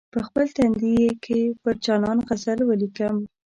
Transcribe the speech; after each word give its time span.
په 0.13 0.19
خپل 0.27 0.45
تندي 0.57 0.97
کې 1.23 1.39
پر 1.61 1.75
جانان 1.85 2.17
غزل 2.27 2.59
ولیکم. 2.65 3.15